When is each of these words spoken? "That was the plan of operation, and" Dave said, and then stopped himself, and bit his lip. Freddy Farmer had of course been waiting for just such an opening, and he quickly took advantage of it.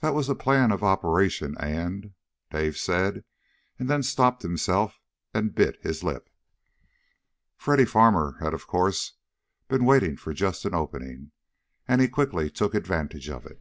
"That 0.00 0.14
was 0.14 0.26
the 0.28 0.34
plan 0.34 0.72
of 0.72 0.82
operation, 0.82 1.54
and" 1.60 2.14
Dave 2.50 2.78
said, 2.78 3.24
and 3.78 3.90
then 3.90 4.02
stopped 4.02 4.40
himself, 4.40 4.98
and 5.34 5.54
bit 5.54 5.76
his 5.82 6.02
lip. 6.02 6.30
Freddy 7.58 7.84
Farmer 7.84 8.38
had 8.40 8.54
of 8.54 8.66
course 8.66 9.18
been 9.68 9.84
waiting 9.84 10.16
for 10.16 10.32
just 10.32 10.62
such 10.62 10.70
an 10.72 10.74
opening, 10.74 11.32
and 11.86 12.00
he 12.00 12.08
quickly 12.08 12.48
took 12.48 12.72
advantage 12.74 13.28
of 13.28 13.44
it. 13.44 13.60